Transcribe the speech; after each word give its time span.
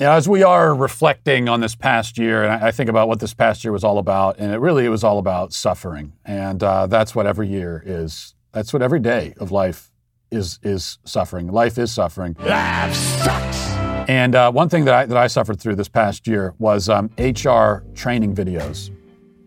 you 0.00 0.06
know, 0.06 0.12
as 0.12 0.26
we 0.26 0.42
are 0.42 0.74
reflecting 0.74 1.46
on 1.46 1.60
this 1.60 1.74
past 1.74 2.16
year, 2.16 2.42
and 2.42 2.50
I, 2.50 2.68
I 2.68 2.70
think 2.70 2.88
about 2.88 3.06
what 3.06 3.20
this 3.20 3.34
past 3.34 3.62
year 3.62 3.70
was 3.70 3.84
all 3.84 3.98
about, 3.98 4.38
and 4.38 4.50
it 4.50 4.56
really 4.56 4.86
it 4.86 4.88
was 4.88 5.04
all 5.04 5.18
about 5.18 5.52
suffering, 5.52 6.14
and 6.24 6.62
uh, 6.62 6.86
that's 6.86 7.14
what 7.14 7.26
every 7.26 7.48
year 7.48 7.82
is. 7.84 8.34
That's 8.52 8.72
what 8.72 8.80
every 8.80 8.98
day 8.98 9.34
of 9.38 9.52
life 9.52 9.90
is 10.30 10.58
is 10.62 10.98
suffering. 11.04 11.48
Life 11.48 11.76
is 11.76 11.92
suffering. 11.92 12.34
Life 12.40 12.94
sucks. 12.94 13.68
And 14.08 14.34
uh, 14.34 14.50
one 14.50 14.70
thing 14.70 14.86
that 14.86 14.94
I, 14.94 15.04
that 15.04 15.18
I 15.18 15.26
suffered 15.26 15.60
through 15.60 15.76
this 15.76 15.88
past 15.88 16.26
year 16.26 16.54
was 16.58 16.88
um, 16.88 17.10
HR 17.18 17.84
training 17.94 18.34
videos 18.34 18.90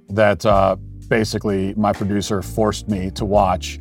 that 0.09 0.45
uh, 0.45 0.75
basically 1.07 1.73
my 1.73 1.93
producer 1.93 2.43
forced 2.43 2.87
me 2.87 3.09
to 3.11 3.25
watch. 3.25 3.79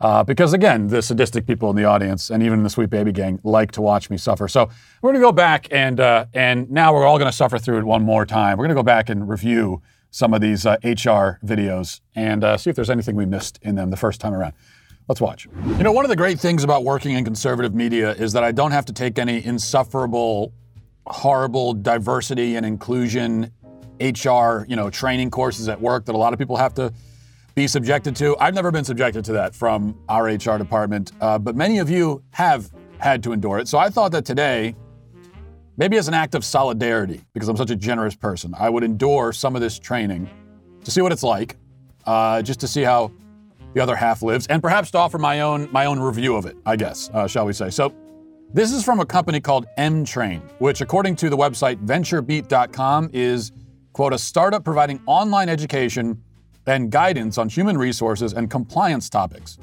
Uh, 0.00 0.24
because 0.24 0.54
again, 0.54 0.88
the 0.88 1.02
sadistic 1.02 1.46
people 1.46 1.68
in 1.68 1.76
the 1.76 1.84
audience 1.84 2.30
and 2.30 2.42
even 2.42 2.62
the 2.62 2.70
Sweet 2.70 2.88
Baby 2.88 3.12
Gang 3.12 3.38
like 3.44 3.70
to 3.72 3.82
watch 3.82 4.08
me 4.08 4.16
suffer. 4.16 4.48
So 4.48 4.70
we're 5.02 5.10
going 5.10 5.20
to 5.20 5.26
go 5.26 5.32
back 5.32 5.68
and 5.70 6.00
uh, 6.00 6.26
and 6.32 6.70
now 6.70 6.94
we're 6.94 7.04
all 7.04 7.18
going 7.18 7.30
to 7.30 7.36
suffer 7.36 7.58
through 7.58 7.78
it 7.78 7.84
one 7.84 8.02
more 8.02 8.24
time. 8.24 8.56
We're 8.56 8.64
going 8.64 8.76
to 8.76 8.78
go 8.78 8.82
back 8.82 9.10
and 9.10 9.28
review 9.28 9.82
some 10.10 10.32
of 10.32 10.40
these 10.40 10.64
HR 10.64 10.70
uh, 10.70 11.34
videos 11.44 12.00
and 12.14 12.42
uh, 12.42 12.56
see 12.56 12.70
if 12.70 12.76
there's 12.76 12.90
anything 12.90 13.14
we 13.14 13.26
missed 13.26 13.58
in 13.62 13.74
them 13.74 13.90
the 13.90 13.96
first 13.96 14.20
time 14.20 14.32
around. 14.32 14.54
Let's 15.06 15.20
watch. 15.20 15.48
You 15.66 15.82
know, 15.82 15.92
one 15.92 16.04
of 16.04 16.08
the 16.08 16.16
great 16.16 16.40
things 16.40 16.64
about 16.64 16.84
working 16.84 17.12
in 17.12 17.24
conservative 17.24 17.74
media 17.74 18.12
is 18.12 18.32
that 18.32 18.44
I 18.44 18.52
don't 18.52 18.70
have 18.70 18.86
to 18.86 18.92
take 18.92 19.18
any 19.18 19.44
insufferable, 19.44 20.52
horrible 21.06 21.74
diversity 21.74 22.56
and 22.56 22.64
inclusion 22.64 23.52
HR, 24.00 24.64
you 24.68 24.76
know, 24.76 24.88
training 24.88 25.30
courses 25.30 25.68
at 25.68 25.80
work 25.80 26.06
that 26.06 26.14
a 26.14 26.18
lot 26.18 26.32
of 26.32 26.38
people 26.38 26.56
have 26.56 26.74
to 26.74 26.92
be 27.60 27.66
subjected 27.66 28.16
to. 28.16 28.34
I've 28.38 28.54
never 28.54 28.70
been 28.70 28.84
subjected 28.84 29.22
to 29.26 29.32
that 29.32 29.54
from 29.54 29.94
our 30.08 30.24
HR 30.24 30.56
department, 30.56 31.12
uh, 31.20 31.38
but 31.38 31.56
many 31.56 31.78
of 31.78 31.90
you 31.90 32.22
have 32.30 32.70
had 32.96 33.22
to 33.24 33.32
endure 33.32 33.58
it. 33.58 33.68
So 33.68 33.76
I 33.76 33.90
thought 33.90 34.12
that 34.12 34.24
today, 34.24 34.74
maybe 35.76 35.98
as 35.98 36.08
an 36.08 36.14
act 36.14 36.34
of 36.34 36.42
solidarity, 36.42 37.20
because 37.34 37.50
I'm 37.50 37.58
such 37.58 37.68
a 37.68 37.76
generous 37.76 38.16
person, 38.16 38.54
I 38.58 38.70
would 38.70 38.82
endure 38.82 39.34
some 39.34 39.54
of 39.56 39.60
this 39.60 39.78
training 39.78 40.30
to 40.84 40.90
see 40.90 41.02
what 41.02 41.12
it's 41.12 41.22
like, 41.22 41.58
uh, 42.06 42.40
just 42.40 42.60
to 42.60 42.66
see 42.66 42.80
how 42.80 43.12
the 43.74 43.82
other 43.82 43.94
half 43.94 44.22
lives, 44.22 44.46
and 44.46 44.62
perhaps 44.62 44.90
to 44.92 44.98
offer 44.98 45.18
my 45.18 45.42
own 45.42 45.68
my 45.70 45.84
own 45.84 46.00
review 46.00 46.36
of 46.36 46.46
it. 46.46 46.56
I 46.64 46.76
guess, 46.76 47.10
uh, 47.12 47.26
shall 47.26 47.44
we 47.44 47.52
say? 47.52 47.70
So. 47.70 47.94
This 48.52 48.72
is 48.72 48.82
from 48.82 48.98
a 48.98 49.06
company 49.06 49.40
called 49.40 49.66
Emtrain, 49.78 50.40
which, 50.58 50.80
according 50.80 51.14
to 51.22 51.30
the 51.30 51.36
website 51.36 51.76
VentureBeat.com, 51.86 53.10
is 53.12 53.52
quote 53.92 54.12
a 54.12 54.18
startup 54.18 54.64
providing 54.64 55.00
online 55.06 55.48
education 55.48 56.20
and 56.66 56.90
guidance 56.90 57.38
on 57.38 57.48
human 57.48 57.76
resources 57.76 58.32
and 58.32 58.50
compliance 58.50 59.08
topics. 59.08 59.58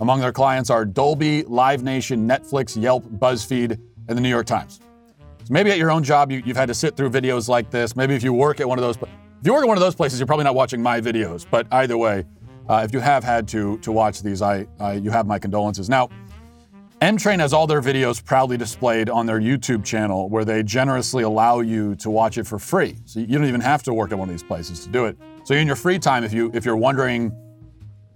Among 0.00 0.20
their 0.20 0.32
clients 0.32 0.70
are 0.70 0.84
Dolby, 0.84 1.44
Live 1.44 1.82
Nation, 1.82 2.28
Netflix, 2.28 2.80
Yelp, 2.80 3.04
BuzzFeed, 3.04 3.78
and 4.08 4.18
the 4.18 4.20
New 4.20 4.28
York 4.28 4.46
Times. 4.46 4.80
So 5.44 5.52
maybe 5.52 5.70
at 5.70 5.78
your 5.78 5.90
own 5.90 6.02
job, 6.02 6.32
you, 6.32 6.42
have 6.42 6.56
had 6.56 6.68
to 6.68 6.74
sit 6.74 6.96
through 6.96 7.10
videos 7.10 7.48
like 7.48 7.70
this. 7.70 7.94
Maybe 7.94 8.14
if 8.14 8.22
you 8.22 8.32
work 8.32 8.60
at 8.60 8.68
one 8.68 8.78
of 8.78 8.82
those, 8.82 8.96
if 8.96 9.46
you 9.46 9.52
work 9.52 9.62
at 9.62 9.68
one 9.68 9.76
of 9.76 9.82
those 9.82 9.94
places, 9.94 10.18
you're 10.18 10.26
probably 10.26 10.44
not 10.44 10.54
watching 10.54 10.82
my 10.82 11.00
videos. 11.00 11.46
But 11.48 11.66
either 11.70 11.96
way, 11.98 12.24
uh, 12.68 12.82
if 12.84 12.92
you 12.92 13.00
have 13.00 13.22
had 13.22 13.46
to 13.48 13.78
to 13.78 13.92
watch 13.92 14.22
these, 14.22 14.42
I, 14.42 14.66
I 14.80 14.94
you 14.94 15.10
have 15.10 15.26
my 15.26 15.38
condolences. 15.38 15.88
Now, 15.88 16.08
Emtrain 17.02 17.40
has 17.40 17.52
all 17.52 17.66
their 17.66 17.82
videos 17.82 18.24
proudly 18.24 18.56
displayed 18.56 19.10
on 19.10 19.26
their 19.26 19.38
YouTube 19.38 19.84
channel, 19.84 20.30
where 20.30 20.44
they 20.44 20.62
generously 20.62 21.22
allow 21.22 21.60
you 21.60 21.94
to 21.96 22.08
watch 22.08 22.38
it 22.38 22.46
for 22.46 22.58
free. 22.58 22.96
So 23.04 23.20
you 23.20 23.26
don't 23.26 23.46
even 23.46 23.60
have 23.60 23.82
to 23.82 23.92
work 23.92 24.12
at 24.12 24.18
one 24.18 24.28
of 24.28 24.34
these 24.34 24.42
places 24.42 24.84
to 24.84 24.88
do 24.88 25.04
it. 25.04 25.18
So 25.44 25.54
in 25.54 25.66
your 25.66 25.76
free 25.76 25.98
time, 25.98 26.24
if 26.24 26.32
you 26.32 26.50
if 26.54 26.64
you're 26.64 26.76
wondering, 26.76 27.30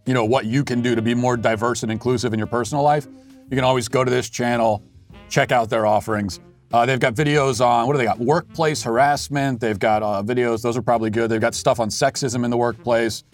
you 0.07 0.15
know, 0.15 0.25
what 0.25 0.47
you 0.47 0.65
can 0.65 0.81
do 0.81 0.95
to 0.95 1.03
be 1.03 1.15
more 1.15 1.37
diverse 1.37 1.83
and 1.83 1.93
inclusive 1.93 2.33
in 2.33 2.39
your 2.39 2.48
personal 2.48 2.83
life, 2.83 3.07
you 3.51 3.55
can 3.55 3.65
always 3.65 3.87
go 3.87 4.03
to 4.03 4.11
this 4.11 4.31
channel, 4.31 4.83
check 5.29 5.53
out 5.53 5.69
their 5.69 5.85
offerings. 5.85 6.41
Uh, 6.73 6.87
they've 6.87 7.01
got 7.01 7.15
videos 7.15 7.65
on 7.65 7.87
what 7.87 7.93
do 7.93 7.98
they 7.98 8.05
got? 8.05 8.19
Workplace 8.19 8.83
harassment. 8.83 9.61
They've 9.61 9.79
got 9.79 10.03
uh, 10.03 10.23
videos; 10.23 10.62
those 10.62 10.77
are 10.77 10.83
probably 10.83 11.11
good. 11.11 11.31
They've 11.31 11.41
got 11.41 11.55
stuff 11.55 11.81
on 11.81 11.91
sexism 11.91 12.45
in 12.45 12.51
the 12.51 12.57
workplace. 12.57 13.25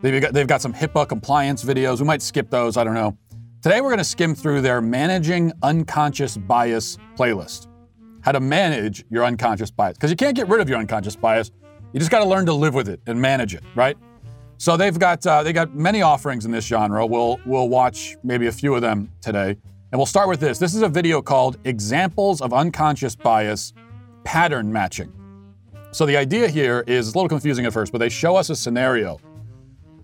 They've 0.00 0.20
got 0.20 0.32
they've 0.32 0.46
got 0.46 0.62
some 0.62 0.72
HIPAA 0.72 1.06
compliance 1.06 1.62
videos. 1.62 2.00
We 2.00 2.06
might 2.06 2.22
skip 2.22 2.48
those. 2.48 2.78
I 2.78 2.84
don't 2.84 2.94
know. 2.94 3.18
Today 3.60 3.82
we're 3.82 3.88
going 3.88 3.98
to 3.98 4.04
skim 4.04 4.34
through 4.34 4.62
their 4.62 4.80
managing 4.80 5.52
unconscious 5.62 6.38
bias 6.38 6.96
playlist. 7.16 7.66
How 8.22 8.32
to 8.32 8.40
manage 8.40 9.04
your 9.10 9.24
unconscious 9.24 9.70
bias 9.70 9.98
because 9.98 10.10
you 10.10 10.16
can't 10.16 10.36
get 10.36 10.48
rid 10.48 10.60
of 10.60 10.68
your 10.70 10.78
unconscious 10.78 11.16
bias. 11.16 11.50
You 11.92 11.98
just 11.98 12.10
got 12.10 12.18
to 12.18 12.28
learn 12.28 12.46
to 12.46 12.52
live 12.52 12.74
with 12.74 12.88
it 12.88 13.00
and 13.06 13.20
manage 13.20 13.54
it, 13.54 13.62
right? 13.74 13.96
So 14.58 14.76
they've 14.76 14.98
got 14.98 15.26
uh, 15.26 15.42
they 15.42 15.52
got 15.52 15.74
many 15.74 16.02
offerings 16.02 16.44
in 16.44 16.50
this 16.50 16.66
genre. 16.66 17.06
We'll 17.06 17.38
we'll 17.44 17.68
watch 17.68 18.16
maybe 18.22 18.46
a 18.46 18.52
few 18.52 18.74
of 18.74 18.82
them 18.82 19.10
today, 19.20 19.50
and 19.50 19.98
we'll 19.98 20.06
start 20.06 20.28
with 20.28 20.40
this. 20.40 20.58
This 20.58 20.74
is 20.74 20.82
a 20.82 20.88
video 20.88 21.20
called 21.20 21.58
"Examples 21.64 22.40
of 22.40 22.52
Unconscious 22.52 23.14
Bias 23.14 23.74
Pattern 24.24 24.72
Matching." 24.72 25.12
So 25.92 26.06
the 26.06 26.16
idea 26.16 26.48
here 26.48 26.84
is 26.86 27.08
a 27.08 27.16
little 27.16 27.28
confusing 27.28 27.66
at 27.66 27.72
first, 27.72 27.92
but 27.92 27.98
they 27.98 28.08
show 28.08 28.36
us 28.36 28.50
a 28.50 28.56
scenario, 28.56 29.20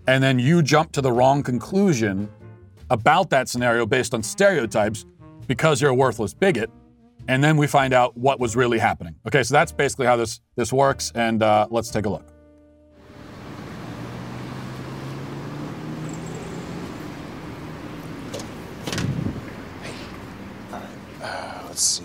and 0.06 0.22
then 0.22 0.38
you 0.38 0.62
jump 0.62 0.92
to 0.92 1.00
the 1.00 1.12
wrong 1.12 1.42
conclusion 1.42 2.30
about 2.90 3.30
that 3.30 3.48
scenario 3.48 3.86
based 3.86 4.12
on 4.12 4.22
stereotypes 4.22 5.06
because 5.46 5.80
you're 5.80 5.90
a 5.90 5.94
worthless 5.94 6.34
bigot 6.34 6.70
and 7.28 7.42
then 7.42 7.56
we 7.56 7.66
find 7.66 7.94
out 7.94 8.16
what 8.16 8.40
was 8.40 8.56
really 8.56 8.78
happening. 8.78 9.14
Okay, 9.26 9.42
so 9.42 9.52
that's 9.54 9.72
basically 9.72 10.06
how 10.06 10.16
this 10.16 10.40
this 10.56 10.72
works, 10.72 11.12
and 11.14 11.42
uh, 11.42 11.66
let's 11.70 11.90
take 11.90 12.06
a 12.06 12.10
look. 12.10 12.26
Uh, 21.22 21.62
let's 21.66 21.82
see. 21.82 22.04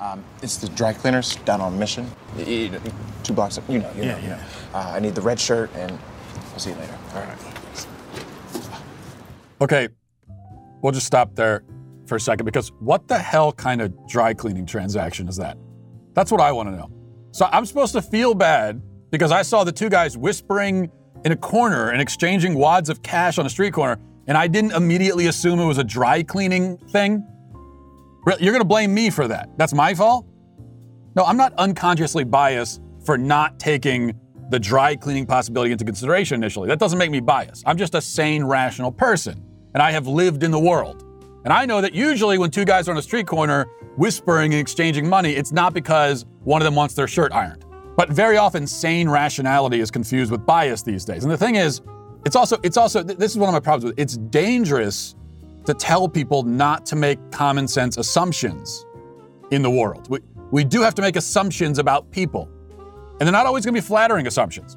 Um, 0.00 0.22
it's 0.44 0.58
the 0.58 0.68
dry 0.68 0.92
cleaners 0.92 1.36
down 1.36 1.60
on 1.60 1.76
Mission. 1.78 2.08
Two 2.36 3.32
blocks 3.32 3.56
up. 3.58 3.68
You 3.68 3.78
know, 3.78 3.90
you 3.96 4.04
yeah, 4.04 4.20
know. 4.20 4.26
yeah. 4.28 4.44
Uh, 4.74 4.92
I 4.94 5.00
need 5.00 5.14
the 5.14 5.22
red 5.22 5.40
shirt, 5.40 5.70
and 5.74 5.90
I'll 6.52 6.58
see 6.58 6.70
you 6.70 6.76
later. 6.76 6.96
All 7.14 7.22
right. 7.22 7.38
Okay, 9.60 9.88
we'll 10.82 10.92
just 10.92 11.06
stop 11.06 11.34
there 11.34 11.64
for 12.06 12.16
a 12.16 12.20
second 12.20 12.44
because 12.44 12.70
what 12.80 13.08
the 13.08 13.18
hell 13.18 13.52
kind 13.52 13.80
of 13.80 14.06
dry 14.06 14.34
cleaning 14.34 14.66
transaction 14.66 15.26
is 15.26 15.36
that? 15.36 15.56
That's 16.12 16.30
what 16.30 16.40
I 16.40 16.52
want 16.52 16.68
to 16.68 16.76
know. 16.76 16.90
So 17.30 17.48
I'm 17.50 17.64
supposed 17.64 17.94
to 17.94 18.02
feel 18.02 18.34
bad 18.34 18.82
because 19.10 19.32
I 19.32 19.42
saw 19.42 19.64
the 19.64 19.72
two 19.72 19.88
guys 19.88 20.18
whispering 20.18 20.90
in 21.24 21.32
a 21.32 21.36
corner 21.36 21.90
and 21.90 22.02
exchanging 22.02 22.54
wads 22.54 22.90
of 22.90 23.02
cash 23.02 23.38
on 23.38 23.46
a 23.46 23.50
street 23.50 23.72
corner, 23.72 23.98
and 24.26 24.36
I 24.36 24.46
didn't 24.48 24.72
immediately 24.72 25.26
assume 25.28 25.58
it 25.58 25.66
was 25.66 25.78
a 25.78 25.84
dry 25.84 26.22
cleaning 26.22 26.76
thing? 26.76 27.26
You're 28.26 28.52
going 28.52 28.60
to 28.60 28.64
blame 28.64 28.92
me 28.92 29.08
for 29.10 29.26
that. 29.28 29.48
That's 29.56 29.72
my 29.72 29.94
fault? 29.94 30.26
No, 31.16 31.24
I'm 31.24 31.36
not 31.36 31.52
unconsciously 31.54 32.24
biased 32.24 32.82
for 33.04 33.16
not 33.16 33.58
taking 33.60 34.18
the 34.50 34.58
dry 34.58 34.96
cleaning 34.96 35.26
possibility 35.26 35.70
into 35.70 35.84
consideration 35.84 36.42
initially. 36.42 36.68
That 36.68 36.78
doesn't 36.78 36.98
make 36.98 37.10
me 37.10 37.20
biased. 37.20 37.62
I'm 37.66 37.76
just 37.76 37.94
a 37.94 38.00
sane, 38.00 38.44
rational 38.44 38.90
person, 38.90 39.42
and 39.74 39.82
I 39.82 39.92
have 39.92 40.06
lived 40.06 40.42
in 40.42 40.50
the 40.50 40.58
world. 40.58 41.04
And 41.44 41.52
I 41.52 41.66
know 41.66 41.80
that 41.80 41.94
usually 41.94 42.38
when 42.38 42.50
two 42.50 42.64
guys 42.64 42.88
are 42.88 42.92
on 42.92 42.96
a 42.96 43.02
street 43.02 43.26
corner 43.26 43.66
whispering 43.96 44.52
and 44.52 44.60
exchanging 44.60 45.08
money, 45.08 45.32
it's 45.32 45.52
not 45.52 45.72
because 45.72 46.26
one 46.42 46.60
of 46.60 46.64
them 46.64 46.74
wants 46.74 46.94
their 46.94 47.06
shirt 47.06 47.32
ironed. 47.32 47.64
But 47.96 48.10
very 48.10 48.36
often, 48.36 48.66
sane 48.66 49.08
rationality 49.08 49.80
is 49.80 49.90
confused 49.90 50.32
with 50.32 50.44
bias 50.44 50.82
these 50.82 51.04
days. 51.04 51.22
And 51.22 51.32
the 51.32 51.36
thing 51.36 51.54
is, 51.54 51.80
it's 52.26 52.34
also, 52.34 52.56
it's 52.64 52.76
also, 52.76 53.02
this 53.02 53.30
is 53.30 53.38
one 53.38 53.48
of 53.48 53.52
my 53.52 53.60
problems 53.60 53.84
with 53.84 53.98
it. 53.98 54.02
It's 54.02 54.16
dangerous 54.16 55.14
to 55.66 55.74
tell 55.74 56.08
people 56.08 56.42
not 56.42 56.84
to 56.86 56.96
make 56.96 57.18
common 57.30 57.68
sense 57.68 57.98
assumptions 57.98 58.84
in 59.50 59.62
the 59.62 59.70
world. 59.70 60.08
We 60.54 60.62
do 60.62 60.82
have 60.82 60.94
to 60.94 61.02
make 61.02 61.16
assumptions 61.16 61.80
about 61.80 62.08
people. 62.12 62.48
And 63.18 63.22
they're 63.22 63.32
not 63.32 63.44
always 63.44 63.64
going 63.64 63.74
to 63.74 63.80
be 63.80 63.84
flattering 63.84 64.28
assumptions. 64.28 64.76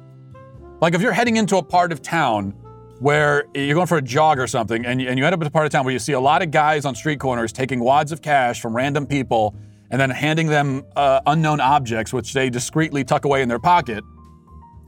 Like 0.80 0.92
if 0.92 1.00
you're 1.00 1.12
heading 1.12 1.36
into 1.36 1.56
a 1.56 1.62
part 1.62 1.92
of 1.92 2.02
town 2.02 2.50
where 2.98 3.44
you're 3.54 3.76
going 3.76 3.86
for 3.86 3.98
a 3.98 4.02
jog 4.02 4.40
or 4.40 4.48
something, 4.48 4.84
and 4.84 5.00
you, 5.00 5.08
and 5.08 5.16
you 5.16 5.24
end 5.24 5.32
up 5.34 5.40
in 5.40 5.46
a 5.46 5.50
part 5.50 5.66
of 5.66 5.70
town 5.70 5.84
where 5.84 5.92
you 5.92 6.00
see 6.00 6.14
a 6.14 6.20
lot 6.20 6.42
of 6.42 6.50
guys 6.50 6.84
on 6.84 6.96
street 6.96 7.20
corners 7.20 7.52
taking 7.52 7.78
wads 7.78 8.10
of 8.10 8.20
cash 8.20 8.60
from 8.60 8.74
random 8.74 9.06
people 9.06 9.54
and 9.92 10.00
then 10.00 10.10
handing 10.10 10.48
them 10.48 10.84
uh, 10.96 11.20
unknown 11.28 11.60
objects, 11.60 12.12
which 12.12 12.32
they 12.32 12.50
discreetly 12.50 13.04
tuck 13.04 13.24
away 13.24 13.42
in 13.42 13.48
their 13.48 13.60
pocket, 13.60 14.02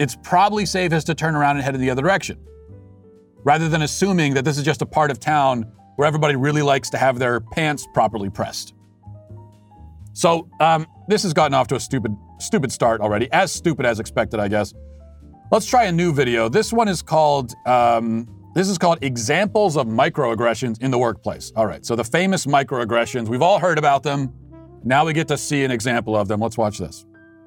it's 0.01 0.17
probably 0.25 0.67
safest 0.67 1.07
to 1.07 1.15
turn 1.15 1.37
around 1.37 1.55
and 1.55 1.65
head 1.65 1.77
in 1.77 1.81
the 1.81 1.91
other 1.91 2.03
direction. 2.03 2.37
Rather 3.45 3.69
than 3.69 3.83
assuming 3.83 4.35
that 4.35 4.45
this 4.45 4.59
is 4.59 4.65
just 4.65 4.83
a 4.83 4.87
part 4.87 5.13
of 5.13 5.21
town 5.21 5.71
where 5.95 6.09
everybody 6.09 6.35
really 6.35 6.63
likes 6.63 6.91
to 6.91 6.99
have 6.99 7.21
their 7.21 7.39
pants 7.39 7.87
properly 7.95 8.29
pressed. 8.29 8.75
So 10.21 10.51
um, 10.61 10.87
this 11.09 11.23
has 11.23 11.33
gotten 11.33 11.55
off 11.55 11.67
to 11.69 11.77
a 11.77 11.81
stupid, 11.81 12.15
stupid 12.41 12.71
start 12.71 13.01
already, 13.01 13.33
as 13.33 13.51
stupid 13.51 13.87
as 13.87 14.01
expected, 14.01 14.39
I 14.39 14.49
guess. 14.49 14.75
Let's 15.51 15.65
try 15.65 15.85
a 15.85 15.93
new 15.93 16.13
video. 16.13 16.51
This 16.51 16.75
one 16.75 16.89
is 16.89 17.01
called. 17.01 17.55
Um, 17.65 18.29
this 18.55 18.69
is 18.69 18.77
called 18.77 18.99
examples 19.03 19.79
of 19.79 19.87
microaggressions 19.87 20.83
in 20.83 20.91
the 20.91 20.99
workplace. 20.99 21.53
All 21.57 21.65
right, 21.65 21.87
so 21.87 21.97
the 21.97 22.05
famous 22.05 22.45
microaggressions, 22.45 23.29
we've 23.29 23.41
all 23.41 23.59
heard 23.59 23.79
about 23.79 24.03
them. 24.03 24.31
Now 24.85 25.07
we 25.07 25.15
get 25.15 25.27
to 25.29 25.39
see 25.39 25.65
an 25.65 25.71
example 25.71 26.15
of 26.15 26.29
them. 26.29 26.39
Let's 26.41 26.59
watch 26.59 26.77
this. 26.77 27.07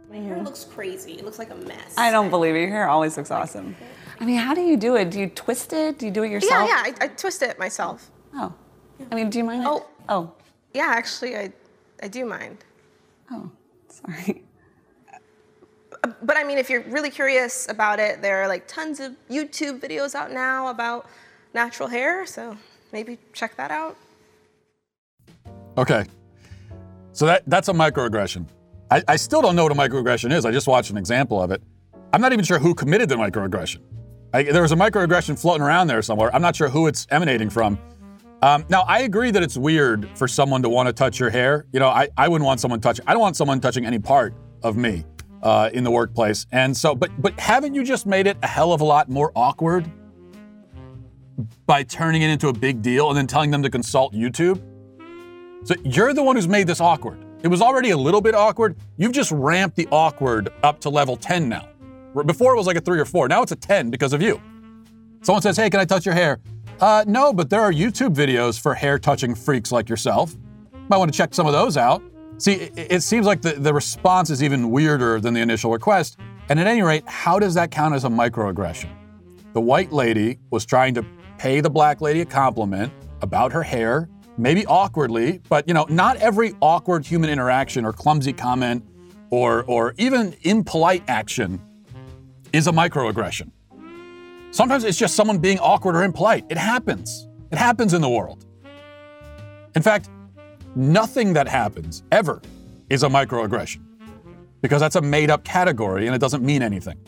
My 0.10 0.18
hair 0.18 0.42
looks 0.42 0.64
crazy. 0.64 1.12
It 1.14 1.26
looks 1.26 1.38
like 1.38 1.52
a 1.52 1.56
mess. 1.56 1.94
I 1.96 2.10
don't 2.10 2.32
believe 2.32 2.56
it. 2.56 2.60
Your 2.62 2.70
hair 2.70 2.90
always 2.90 3.18
looks 3.18 3.30
awesome. 3.30 3.76
I 4.20 4.26
mean, 4.26 4.38
how 4.38 4.56
do 4.56 4.62
you 4.62 4.78
do 4.78 4.96
it? 4.96 5.12
Do 5.12 5.20
you 5.20 5.28
twist 5.28 5.74
it? 5.74 6.00
Do 6.00 6.08
you 6.08 6.12
do 6.12 6.24
it 6.24 6.28
Yeah, 6.28 6.34
yourself? 6.34 6.70
yeah. 6.70 6.84
I, 6.86 6.94
I 7.02 7.08
twist 7.10 7.44
it 7.44 7.60
myself. 7.60 8.10
Oh. 8.34 8.52
I 9.12 9.16
mean, 9.16 9.30
do 9.30 9.38
you 9.38 9.44
mind? 9.44 9.64
Oh. 9.68 9.86
Oh. 10.10 10.32
Yeah, 10.74 10.88
actually, 10.88 11.38
I, 11.38 11.52
I 12.04 12.10
do 12.10 12.26
mind. 12.26 12.58
Oh. 13.32 13.50
Sorry. 13.88 14.44
But 16.22 16.36
I 16.36 16.44
mean, 16.44 16.58
if 16.58 16.70
you're 16.70 16.82
really 16.82 17.10
curious 17.10 17.70
about 17.70 17.98
it, 17.98 18.22
there 18.22 18.44
are 18.44 18.48
like 18.50 18.68
tons 18.68 19.00
of 19.00 19.14
YouTube 19.30 19.80
videos 19.80 20.14
out 20.14 20.30
now 20.30 20.68
about 20.68 21.08
natural 21.54 21.88
hair. 21.88 22.26
So 22.26 22.58
maybe 22.92 23.18
check 23.32 23.56
that 23.56 23.72
out. 23.72 23.96
Okay. 25.78 26.04
So 27.14 27.26
that, 27.26 27.44
that's 27.48 27.70
a 27.70 27.74
microaggression. 27.74 28.48
I, 28.92 29.02
I 29.08 29.16
still 29.16 29.42
don't 29.42 29.56
know 29.56 29.64
what 29.64 29.72
a 29.72 29.76
microaggression 29.76 30.34
is. 30.34 30.44
I 30.46 30.52
just 30.52 30.68
watched 30.68 30.90
an 30.90 30.98
example 30.98 31.42
of 31.42 31.52
it. 31.52 31.62
I'm 32.12 32.20
not 32.20 32.34
even 32.34 32.44
sure 32.44 32.60
who 32.60 32.76
committed 32.76 33.08
the 33.08 33.16
microaggression. 33.16 33.80
I, 34.34 34.44
there 34.44 34.62
was 34.62 34.74
a 34.74 34.76
microaggression 34.76 35.40
floating 35.40 35.62
around 35.62 35.88
there 35.88 36.02
somewhere. 36.02 36.36
I'm 36.36 36.42
not 36.42 36.56
sure 36.58 36.68
who 36.68 36.88
it's 36.88 37.08
emanating 37.12 37.50
from. 37.50 37.80
Um, 38.44 38.66
now, 38.68 38.82
I 38.82 39.04
agree 39.04 39.32
that 39.32 39.42
it's 39.42 39.56
weird 39.56 40.06
for 40.18 40.28
someone 40.28 40.62
to 40.64 40.70
want 40.70 40.88
to 40.88 40.94
touch 40.94 41.18
your 41.18 41.30
hair. 41.30 41.66
You 41.72 41.80
know, 41.80 41.88
I, 41.88 42.10
I 42.18 42.28
wouldn't 42.28 42.46
want 42.46 42.60
someone 42.60 42.82
touching, 42.82 43.06
I 43.08 43.14
don't 43.14 43.22
want 43.22 43.38
someone 43.38 43.62
touching 43.62 43.86
any 43.86 44.00
part 44.00 44.34
of 44.64 44.76
me 44.76 45.06
uh, 45.42 45.70
in 45.72 45.86
the 45.86 45.92
workplace. 45.92 46.46
And 46.52 46.76
so, 46.76 46.94
but, 46.94 47.10
but 47.22 47.40
haven't 47.40 47.74
you 47.74 47.86
just 47.86 48.06
made 48.06 48.28
it 48.28 48.36
a 48.44 48.48
hell 48.48 48.74
of 48.74 48.82
a 48.82 48.84
lot 48.84 49.08
more 49.08 49.32
awkward 49.34 49.90
by 51.68 51.84
turning 51.84 52.22
it 52.22 52.32
into 52.32 52.50
a 52.50 52.54
big 52.54 52.82
deal 52.82 53.08
and 53.08 53.18
then 53.18 53.28
telling 53.28 53.50
them 53.50 53.64
to 53.64 53.70
consult 53.70 54.14
YouTube? 54.14 54.62
So 55.64 55.76
you're 55.86 56.14
the 56.14 56.22
one 56.22 56.36
who's 56.36 56.46
made 56.46 56.68
this 56.68 56.82
awkward. 56.82 57.24
It 57.44 57.48
was 57.48 57.62
already 57.62 57.92
a 57.92 57.98
little 57.98 58.20
bit 58.20 58.36
awkward. 58.36 58.76
You've 58.98 59.14
just 59.14 59.32
ramped 59.32 59.78
the 59.78 59.88
awkward 59.90 60.50
up 60.64 60.82
to 60.82 60.90
level 60.90 61.16
10 61.16 61.48
now. 61.48 61.70
Before 62.26 62.54
it 62.54 62.58
was 62.58 62.68
like 62.68 62.76
a 62.76 62.82
three 62.82 63.00
or 63.00 63.06
four. 63.06 63.30
Now 63.30 63.42
it's 63.42 63.54
a 63.54 63.56
10 63.56 63.90
because 63.90 64.12
of 64.12 64.22
you. 64.22 64.42
Someone 65.22 65.42
says, 65.42 65.56
Hey, 65.56 65.70
can 65.70 65.80
I 65.80 65.86
touch 65.86 66.06
your 66.06 66.14
hair? 66.14 66.42
Uh, 66.80 67.04
no, 67.08 67.32
but 67.32 67.50
there 67.50 67.62
are 67.62 67.72
YouTube 67.72 68.14
videos 68.14 68.60
for 68.60 68.74
hair 68.74 69.00
touching 69.00 69.36
freaks 69.36 69.72
like 69.72 69.90
yourself. 69.90 70.36
Might 70.90 70.98
want 70.98 71.12
to 71.12 71.18
check 71.18 71.34
some 71.34 71.48
of 71.48 71.54
those 71.54 71.78
out. 71.78 72.04
See, 72.38 72.54
it, 72.54 72.92
it 72.92 73.04
seems 73.04 73.26
like 73.26 73.42
the, 73.42 73.54
the 73.54 73.74
response 73.74 74.30
is 74.30 74.44
even 74.44 74.70
weirder 74.70 75.20
than 75.20 75.34
the 75.34 75.40
initial 75.40 75.72
request. 75.72 76.18
And 76.50 76.60
at 76.60 76.68
any 76.68 76.82
rate, 76.82 77.04
how 77.08 77.40
does 77.40 77.54
that 77.54 77.72
count 77.72 77.96
as 77.96 78.04
a 78.04 78.10
microaggression? 78.10 78.90
The 79.54 79.62
white 79.62 79.94
lady 79.94 80.40
was 80.50 80.66
trying 80.66 80.94
to 80.96 81.06
pay 81.38 81.62
the 81.62 81.70
black 81.70 82.02
lady 82.02 82.22
a 82.22 82.26
compliment 82.26 82.92
about 83.22 83.52
her 83.54 83.64
hair, 83.64 84.10
maybe 84.38 84.66
awkwardly, 84.66 85.40
but 85.48 85.68
you 85.68 85.74
know, 85.74 85.86
not 85.90 86.18
every 86.18 86.54
awkward 86.60 87.06
human 87.06 87.30
interaction 87.30 87.86
or 87.86 87.94
clumsy 87.94 88.34
comment 88.34 88.84
or, 89.30 89.64
or 89.66 89.94
even 89.98 90.36
impolite 90.42 91.04
action 91.08 91.62
is 92.52 92.68
a 92.68 92.72
microaggression. 92.72 93.52
Sometimes 94.54 94.84
it's 94.84 95.00
just 95.00 95.16
someone 95.16 95.40
being 95.40 95.58
awkward 95.58 95.96
or 95.96 96.04
impolite. 96.04 96.46
It 96.48 96.60
happens. 96.60 97.28
It 97.52 97.58
happens 97.58 97.96
in 97.96 98.02
the 98.04 98.10
world. 98.10 98.46
In 99.76 99.82
fact, 99.82 100.12
nothing 100.76 101.34
that 101.34 101.48
happens 101.48 102.04
ever 102.12 102.40
is 102.88 103.02
a 103.02 103.08
microaggression 103.08 103.82
because 104.62 104.80
that's 104.80 104.96
a 104.96 105.02
made 105.02 105.32
up 105.32 105.44
category 105.44 106.06
and 106.06 106.16
it 106.16 106.20
doesn't 106.20 106.44
mean 106.44 106.62
anything. 106.62 107.00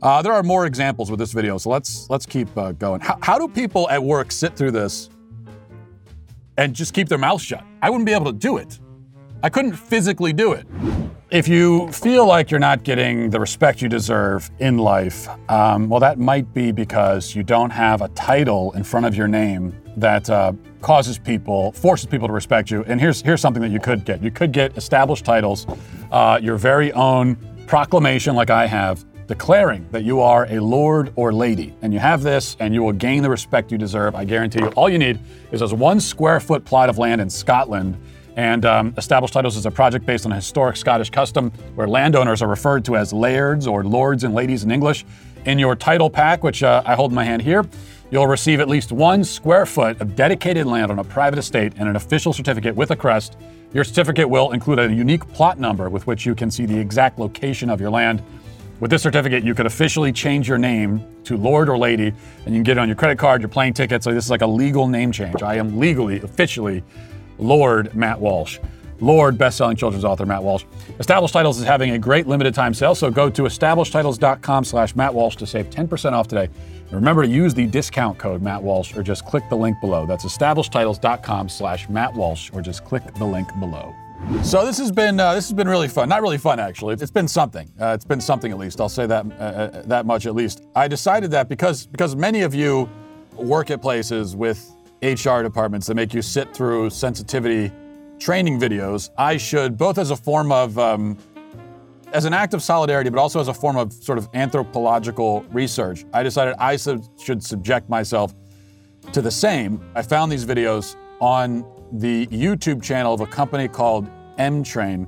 Uh, 0.00 0.22
there 0.22 0.32
are 0.32 0.42
more 0.42 0.64
examples 0.64 1.10
with 1.10 1.18
this 1.18 1.32
video, 1.32 1.58
so 1.58 1.68
let's 1.68 2.08
let's 2.08 2.24
keep 2.24 2.48
uh, 2.56 2.72
going. 2.72 3.02
How, 3.02 3.18
how 3.20 3.38
do 3.38 3.46
people 3.46 3.86
at 3.90 4.02
work 4.02 4.32
sit 4.32 4.56
through 4.56 4.70
this 4.70 5.10
and 6.56 6.74
just 6.74 6.94
keep 6.94 7.10
their 7.10 7.18
mouth 7.18 7.42
shut? 7.42 7.62
I 7.82 7.90
wouldn't 7.90 8.06
be 8.06 8.12
able 8.14 8.32
to 8.32 8.38
do 8.38 8.56
it. 8.56 8.78
I 9.42 9.50
couldn't 9.50 9.74
physically 9.74 10.32
do 10.32 10.52
it. 10.52 10.66
If 11.28 11.48
you 11.48 11.90
feel 11.90 12.24
like 12.24 12.52
you're 12.52 12.60
not 12.60 12.84
getting 12.84 13.30
the 13.30 13.40
respect 13.40 13.82
you 13.82 13.88
deserve 13.88 14.48
in 14.60 14.78
life, 14.78 15.26
um, 15.50 15.88
well, 15.88 15.98
that 15.98 16.20
might 16.20 16.54
be 16.54 16.70
because 16.70 17.34
you 17.34 17.42
don't 17.42 17.70
have 17.70 18.00
a 18.00 18.06
title 18.10 18.70
in 18.72 18.84
front 18.84 19.06
of 19.06 19.16
your 19.16 19.26
name 19.26 19.76
that 19.96 20.30
uh, 20.30 20.52
causes 20.82 21.18
people, 21.18 21.72
forces 21.72 22.06
people 22.06 22.28
to 22.28 22.32
respect 22.32 22.70
you. 22.70 22.84
And 22.84 23.00
here's 23.00 23.22
here's 23.22 23.40
something 23.40 23.60
that 23.60 23.72
you 23.72 23.80
could 23.80 24.04
get. 24.04 24.22
You 24.22 24.30
could 24.30 24.52
get 24.52 24.76
established 24.76 25.24
titles, 25.24 25.66
uh, 26.12 26.38
your 26.40 26.54
very 26.54 26.92
own 26.92 27.36
proclamation, 27.66 28.36
like 28.36 28.50
I 28.50 28.68
have, 28.68 29.04
declaring 29.26 29.88
that 29.90 30.04
you 30.04 30.20
are 30.20 30.46
a 30.48 30.60
lord 30.60 31.12
or 31.16 31.32
lady. 31.32 31.74
And 31.82 31.92
you 31.92 31.98
have 31.98 32.22
this, 32.22 32.56
and 32.60 32.72
you 32.72 32.84
will 32.84 32.92
gain 32.92 33.24
the 33.24 33.30
respect 33.30 33.72
you 33.72 33.78
deserve. 33.78 34.14
I 34.14 34.24
guarantee 34.24 34.60
you. 34.60 34.68
All 34.76 34.88
you 34.88 34.98
need 34.98 35.18
is 35.50 35.58
this 35.58 35.72
one 35.72 35.98
square 35.98 36.38
foot 36.38 36.64
plot 36.64 36.88
of 36.88 36.98
land 36.98 37.20
in 37.20 37.28
Scotland. 37.28 38.00
And 38.36 38.66
um, 38.66 38.94
established 38.98 39.32
titles 39.32 39.56
is 39.56 39.64
a 39.64 39.70
project 39.70 40.04
based 40.04 40.26
on 40.26 40.32
a 40.32 40.36
historic 40.36 40.76
Scottish 40.76 41.08
custom 41.08 41.50
where 41.74 41.88
landowners 41.88 42.42
are 42.42 42.48
referred 42.48 42.84
to 42.84 42.96
as 42.96 43.12
lairds 43.12 43.66
or 43.66 43.82
lords 43.82 44.24
and 44.24 44.34
ladies 44.34 44.62
in 44.62 44.70
English. 44.70 45.06
In 45.46 45.58
your 45.58 45.74
title 45.74 46.10
pack, 46.10 46.44
which 46.44 46.62
uh, 46.62 46.82
I 46.84 46.94
hold 46.94 47.12
in 47.12 47.14
my 47.14 47.24
hand 47.24 47.40
here, 47.40 47.64
you'll 48.10 48.26
receive 48.26 48.60
at 48.60 48.68
least 48.68 48.92
one 48.92 49.24
square 49.24 49.64
foot 49.64 50.00
of 50.02 50.14
dedicated 50.14 50.66
land 50.66 50.90
on 50.90 50.98
a 50.98 51.04
private 51.04 51.38
estate 51.38 51.72
and 51.78 51.88
an 51.88 51.96
official 51.96 52.32
certificate 52.34 52.76
with 52.76 52.90
a 52.90 52.96
crest. 52.96 53.38
Your 53.72 53.84
certificate 53.84 54.28
will 54.28 54.52
include 54.52 54.80
a 54.80 54.92
unique 54.92 55.26
plot 55.32 55.58
number 55.58 55.88
with 55.88 56.06
which 56.06 56.26
you 56.26 56.34
can 56.34 56.50
see 56.50 56.66
the 56.66 56.78
exact 56.78 57.18
location 57.18 57.70
of 57.70 57.80
your 57.80 57.90
land. 57.90 58.22
With 58.80 58.90
this 58.90 59.02
certificate, 59.02 59.44
you 59.44 59.54
could 59.54 59.64
officially 59.64 60.12
change 60.12 60.46
your 60.46 60.58
name 60.58 61.02
to 61.24 61.38
Lord 61.38 61.70
or 61.70 61.78
Lady, 61.78 62.08
and 62.44 62.46
you 62.46 62.58
can 62.58 62.62
get 62.62 62.76
it 62.76 62.80
on 62.80 62.88
your 62.88 62.96
credit 62.96 63.18
card, 63.18 63.40
your 63.40 63.48
plane 63.48 63.72
ticket. 63.72 64.02
So 64.02 64.12
this 64.12 64.26
is 64.26 64.30
like 64.30 64.42
a 64.42 64.46
legal 64.46 64.86
name 64.86 65.10
change. 65.10 65.42
I 65.42 65.54
am 65.54 65.78
legally, 65.78 66.20
officially 66.20 66.84
Lord 67.38 67.94
Matt 67.94 68.20
Walsh. 68.20 68.58
Lord 69.00 69.36
best-selling 69.36 69.76
children's 69.76 70.04
author 70.04 70.24
Matt 70.24 70.42
Walsh. 70.42 70.64
Established 70.98 71.34
Titles 71.34 71.58
is 71.58 71.66
having 71.66 71.90
a 71.90 71.98
great 71.98 72.26
limited 72.26 72.54
time 72.54 72.72
sale, 72.72 72.94
so 72.94 73.10
go 73.10 73.28
to 73.28 73.42
establishedtitles.com 73.42 74.64
slash 74.64 74.96
Matt 74.96 75.12
Walsh 75.12 75.36
to 75.36 75.46
save 75.46 75.68
10% 75.70 76.12
off 76.12 76.28
today. 76.28 76.48
And 76.86 76.92
remember 76.92 77.22
to 77.22 77.28
use 77.28 77.52
the 77.52 77.66
discount 77.66 78.18
code 78.18 78.42
Matt 78.42 78.62
Walsh 78.62 78.96
or 78.96 79.02
just 79.02 79.26
click 79.26 79.48
the 79.50 79.56
link 79.56 79.80
below. 79.80 80.06
That's 80.06 80.24
establishedtitles.com 80.24 81.48
slash 81.48 81.88
Matt 81.88 82.14
Walsh 82.14 82.50
or 82.52 82.62
just 82.62 82.84
click 82.84 83.02
the 83.14 83.24
link 83.24 83.48
below. 83.58 83.94
So 84.42 84.64
this 84.64 84.78
has 84.78 84.90
been 84.90 85.20
uh, 85.20 85.34
this 85.34 85.46
has 85.46 85.52
been 85.52 85.68
really 85.68 85.88
fun. 85.88 86.08
Not 86.08 86.22
really 86.22 86.38
fun 86.38 86.58
actually. 86.58 86.94
It's 86.94 87.10
been 87.10 87.28
something. 87.28 87.70
Uh, 87.78 87.88
it's 87.88 88.04
been 88.04 88.20
something 88.20 88.50
at 88.50 88.58
least. 88.58 88.80
I'll 88.80 88.88
say 88.88 89.06
that 89.06 89.26
uh, 89.26 89.34
uh, 89.34 89.82
that 89.82 90.06
much 90.06 90.26
at 90.26 90.34
least. 90.34 90.62
I 90.74 90.88
decided 90.88 91.30
that 91.32 91.48
because 91.48 91.86
because 91.86 92.16
many 92.16 92.40
of 92.40 92.54
you 92.54 92.88
work 93.34 93.70
at 93.70 93.82
places 93.82 94.34
with 94.34 94.72
HR 95.02 95.42
departments 95.42 95.86
that 95.86 95.94
make 95.94 96.14
you 96.14 96.22
sit 96.22 96.54
through 96.54 96.90
sensitivity 96.90 97.70
training 98.18 98.58
videos, 98.58 99.10
I 99.18 99.36
should, 99.36 99.76
both 99.76 99.98
as 99.98 100.10
a 100.10 100.16
form 100.16 100.50
of, 100.50 100.78
um, 100.78 101.18
as 102.12 102.24
an 102.24 102.32
act 102.32 102.54
of 102.54 102.62
solidarity, 102.62 103.10
but 103.10 103.18
also 103.18 103.40
as 103.40 103.48
a 103.48 103.54
form 103.54 103.76
of 103.76 103.92
sort 103.92 104.18
of 104.18 104.28
anthropological 104.34 105.44
research, 105.50 106.04
I 106.12 106.22
decided 106.22 106.54
I 106.58 106.76
sub- 106.76 107.04
should 107.20 107.42
subject 107.42 107.90
myself 107.90 108.34
to 109.12 109.20
the 109.20 109.30
same. 109.30 109.80
I 109.94 110.02
found 110.02 110.32
these 110.32 110.44
videos 110.44 110.96
on 111.20 111.64
the 111.92 112.26
YouTube 112.28 112.82
channel 112.82 113.14
of 113.14 113.20
a 113.20 113.26
company 113.26 113.68
called 113.68 114.08
Emtrain, 114.38 115.06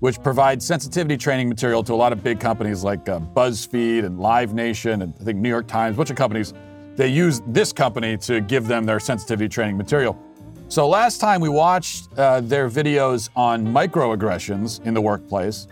which 0.00 0.20
provides 0.22 0.66
sensitivity 0.66 1.16
training 1.16 1.48
material 1.48 1.82
to 1.84 1.92
a 1.92 1.96
lot 1.96 2.12
of 2.12 2.22
big 2.22 2.38
companies 2.40 2.84
like 2.84 3.08
uh, 3.08 3.18
BuzzFeed 3.18 4.04
and 4.04 4.20
Live 4.20 4.54
Nation 4.54 5.02
and 5.02 5.14
I 5.20 5.24
think 5.24 5.38
New 5.38 5.48
York 5.48 5.66
Times, 5.66 5.96
bunch 5.96 6.10
of 6.10 6.16
companies 6.16 6.54
they 6.98 7.06
use 7.06 7.40
this 7.46 7.72
company 7.72 8.16
to 8.16 8.40
give 8.40 8.66
them 8.66 8.84
their 8.84 8.98
sensitivity 8.98 9.48
training 9.48 9.76
material. 9.76 10.18
So 10.66 10.88
last 10.88 11.20
time 11.20 11.40
we 11.40 11.48
watched 11.48 12.08
uh, 12.18 12.40
their 12.40 12.68
videos 12.68 13.30
on 13.36 13.64
microaggressions 13.64 14.84
in 14.84 14.94
the 14.94 15.00
workplace, 15.00 15.68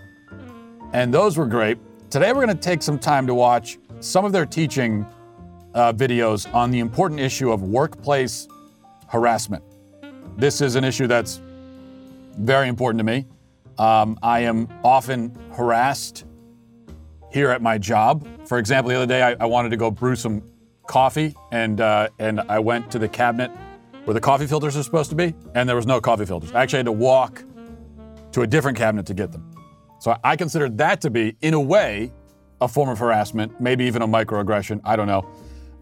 and 0.92 1.12
those 1.12 1.36
were 1.36 1.46
great. 1.46 1.78
Today 2.10 2.32
we're 2.32 2.46
going 2.46 2.56
to 2.56 2.62
take 2.62 2.80
some 2.80 2.96
time 2.96 3.26
to 3.26 3.34
watch 3.34 3.76
some 3.98 4.24
of 4.24 4.30
their 4.30 4.46
teaching 4.46 5.04
uh, 5.74 5.92
videos 5.92 6.52
on 6.54 6.70
the 6.70 6.78
important 6.78 7.18
issue 7.18 7.50
of 7.50 7.60
workplace 7.64 8.46
harassment. 9.08 9.64
This 10.36 10.60
is 10.60 10.76
an 10.76 10.84
issue 10.84 11.08
that's 11.08 11.40
very 12.38 12.68
important 12.68 13.00
to 13.00 13.04
me. 13.04 13.26
Um, 13.78 14.16
I 14.22 14.40
am 14.40 14.68
often 14.84 15.36
harassed 15.50 16.24
here 17.32 17.50
at 17.50 17.62
my 17.62 17.78
job. 17.78 18.24
For 18.46 18.58
example, 18.58 18.90
the 18.90 18.96
other 18.96 19.06
day 19.06 19.22
I, 19.22 19.32
I 19.40 19.46
wanted 19.46 19.70
to 19.70 19.76
go 19.76 19.90
brew 19.90 20.14
some 20.14 20.40
coffee, 20.86 21.34
and 21.52 21.80
uh, 21.80 22.08
and 22.18 22.40
I 22.40 22.58
went 22.58 22.90
to 22.92 22.98
the 22.98 23.08
cabinet 23.08 23.50
where 24.04 24.14
the 24.14 24.20
coffee 24.20 24.46
filters 24.46 24.76
are 24.76 24.82
supposed 24.82 25.10
to 25.10 25.16
be, 25.16 25.34
and 25.54 25.68
there 25.68 25.76
was 25.76 25.86
no 25.86 26.00
coffee 26.00 26.26
filters. 26.26 26.52
I 26.52 26.62
actually 26.62 26.78
had 26.78 26.86
to 26.86 26.92
walk 26.92 27.42
to 28.32 28.42
a 28.42 28.46
different 28.46 28.78
cabinet 28.78 29.06
to 29.06 29.14
get 29.14 29.32
them. 29.32 29.50
So 29.98 30.16
I 30.22 30.36
considered 30.36 30.78
that 30.78 31.00
to 31.00 31.10
be, 31.10 31.36
in 31.40 31.54
a 31.54 31.60
way, 31.60 32.12
a 32.60 32.68
form 32.68 32.88
of 32.88 32.98
harassment, 32.98 33.60
maybe 33.60 33.84
even 33.84 34.02
a 34.02 34.08
microaggression. 34.08 34.80
I 34.84 34.94
don't 34.94 35.06
know. 35.06 35.28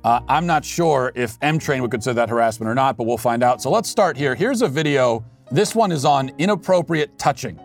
Uh, 0.04 0.20
I'm 0.28 0.46
not 0.46 0.64
sure 0.64 1.12
if 1.14 1.38
Emtrain 1.40 1.80
would 1.82 1.90
consider 1.90 2.14
that 2.14 2.28
harassment 2.28 2.70
or 2.70 2.74
not, 2.74 2.96
but 2.96 3.04
we'll 3.04 3.18
find 3.18 3.42
out. 3.42 3.62
So 3.62 3.70
let's 3.70 3.88
start 3.88 4.16
here. 4.16 4.34
Here's 4.34 4.62
a 4.62 4.68
video. 4.68 5.24
This 5.50 5.74
one 5.74 5.92
is 5.92 6.04
on 6.04 6.30
inappropriate 6.38 7.18
touching. 7.18 7.58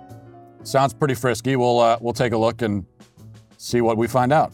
Sounds 0.63 0.93
pretty 0.93 1.13
frisky. 1.13 1.55
We'll 1.55 1.79
uh, 1.79 1.98
we'll 2.01 2.13
take 2.13 2.34
a 2.34 2.38
look 2.38 2.62
and 2.62 2.86
see 3.58 3.81
what 3.81 3.98
we 3.98 4.08
find 4.08 4.34
out. 4.34 4.53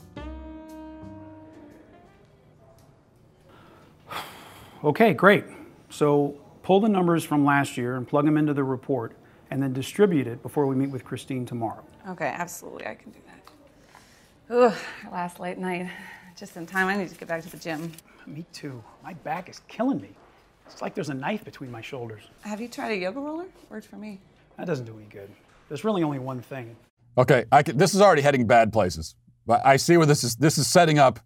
Okay, 4.86 5.16
great. 5.16 5.46
So 5.90 6.36
pull 6.62 6.80
the 6.80 6.88
numbers 6.88 7.24
from 7.24 7.44
last 7.44 7.76
year 7.76 7.96
and 7.96 8.08
plug 8.08 8.26
them 8.26 8.38
into 8.38 8.54
the 8.54 8.64
report 8.64 9.14
and 9.50 9.62
then 9.62 9.74
distribute 9.74 10.28
it 10.28 10.44
before 10.44 10.68
we 10.68 10.76
meet 10.76 10.92
with 10.92 11.04
Christine 11.04 11.44
tomorrow. 11.44 11.84
Okay, 12.10 12.28
absolutely, 12.28 12.86
I 12.86 12.94
can 12.94 13.12
do 13.12 13.20
that. 13.26 14.56
Ugh, 14.56 14.78
last 15.12 15.40
late 15.40 15.58
night. 15.58 15.90
Just 16.38 16.56
in 16.56 16.68
time, 16.68 16.88
I 16.88 16.98
need 16.98 17.10
to 17.10 17.16
get 17.16 17.28
back 17.28 17.42
to 17.42 17.50
the 17.50 17.58
gym. 17.58 17.92
Me 18.28 18.46
too. 18.54 18.84
My 19.04 19.14
back 19.14 19.50
is 19.50 19.62
killing 19.68 20.00
me. 20.00 20.10
It's 20.68 20.84
like 20.84 20.94
there's 20.94 21.10
a 21.10 21.16
knife 21.16 21.44
between 21.44 21.72
my 21.72 21.82
shoulders. 21.82 22.24
Have 22.42 22.62
you 22.62 22.68
tried 22.68 22.92
a 22.92 22.96
yoga 22.96 23.20
roller? 23.20 23.46
Worked 23.72 23.88
for 23.88 23.96
me. 23.96 24.20
That 24.58 24.68
doesn't 24.68 24.86
do 24.86 24.96
any 24.98 25.08
good. 25.08 25.30
There's 25.68 25.84
really 25.84 26.04
only 26.04 26.20
one 26.20 26.42
thing. 26.42 26.76
Okay, 27.18 27.46
I 27.52 27.64
can, 27.64 27.78
this 27.78 27.96
is 27.96 28.02
already 28.02 28.22
heading 28.22 28.46
bad 28.46 28.72
places. 28.72 29.16
But 29.48 29.66
I 29.66 29.78
see 29.78 29.98
where 29.98 30.06
this 30.06 30.24
is. 30.24 30.36
This 30.36 30.60
is 30.60 30.68
setting 30.68 31.00
up, 31.00 31.20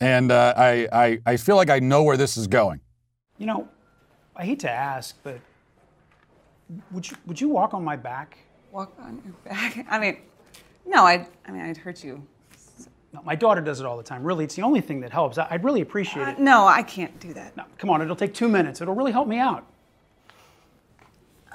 and 0.00 0.30
uh, 0.32 0.54
I, 0.56 0.88
I 0.92 1.18
I 1.26 1.36
feel 1.36 1.56
like 1.56 1.70
I 1.70 1.78
know 1.78 2.02
where 2.02 2.16
this 2.16 2.36
is 2.36 2.46
going. 2.46 2.80
You 3.38 3.46
know, 3.46 3.68
I 4.36 4.44
hate 4.44 4.60
to 4.60 4.70
ask, 4.70 5.16
but 5.22 5.38
would 6.92 7.10
you 7.10 7.16
would 7.26 7.40
you 7.40 7.48
walk 7.48 7.74
on 7.74 7.84
my 7.84 7.96
back? 7.96 8.38
Walk 8.72 8.92
on 9.00 9.20
your 9.24 9.34
back. 9.44 9.86
I 9.90 9.98
mean, 9.98 10.18
no, 10.86 11.04
I. 11.06 11.26
I 11.46 11.50
mean, 11.52 11.62
I'd 11.62 11.76
hurt 11.76 12.02
you. 12.04 12.26
No, 13.12 13.22
my 13.22 13.36
daughter 13.36 13.60
does 13.60 13.78
it 13.78 13.86
all 13.86 13.96
the 13.96 14.02
time. 14.02 14.24
Really, 14.24 14.42
it's 14.44 14.56
the 14.56 14.62
only 14.62 14.80
thing 14.80 15.00
that 15.02 15.12
helps. 15.12 15.38
I- 15.38 15.46
I'd 15.50 15.62
really 15.62 15.82
appreciate 15.82 16.26
Uh, 16.26 16.30
it. 16.32 16.38
no, 16.40 16.66
I 16.66 16.82
can't 16.82 17.18
do 17.20 17.32
that. 17.34 17.56
No, 17.56 17.64
come 17.78 17.88
on, 17.90 18.02
it'll 18.02 18.16
take 18.16 18.34
two 18.34 18.48
minutes. 18.48 18.80
It'll 18.80 18.94
really 18.96 19.12
help 19.12 19.28
me 19.28 19.38
out. 19.38 19.64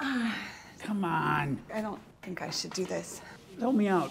Come 0.82 1.04
on, 1.04 1.58
I 1.74 1.82
don't 1.82 2.00
think 2.22 2.40
I 2.40 2.48
should 2.50 2.72
do 2.72 2.86
this. 2.86 3.20
help 3.60 3.74
me 3.74 3.86
out. 3.88 4.10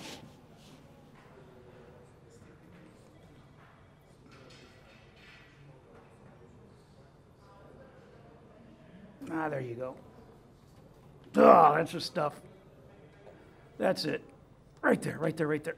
Ah, 9.32 9.50
there 9.50 9.62
you 9.62 9.76
go. 9.76 9.96
Oh, 11.36 11.76
that's 11.76 11.92
the 11.92 12.02
stuff. 12.02 12.34
That's 13.78 14.06
it. 14.06 14.22
Right 14.82 15.02
there, 15.02 15.18
right 15.20 15.36
there, 15.36 15.48
right 15.48 15.64
there. 15.64 15.76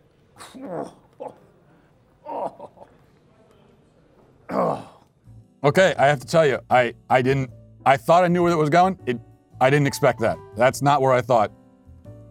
oh 2.27 2.69
Okay, 5.63 5.93
I 5.97 6.07
have 6.07 6.19
to 6.19 6.25
tell 6.27 6.45
you, 6.45 6.59
I 6.69 6.93
I 7.09 7.21
didn't. 7.21 7.51
I 7.85 7.97
thought 7.97 8.23
I 8.23 8.27
knew 8.27 8.43
where 8.43 8.51
it 8.51 8.57
was 8.57 8.69
going. 8.69 8.97
It, 9.05 9.19
I 9.59 9.69
didn't 9.69 9.87
expect 9.87 10.19
that. 10.21 10.37
That's 10.55 10.81
not 10.81 11.01
where 11.01 11.11
I 11.11 11.21
thought. 11.21 11.51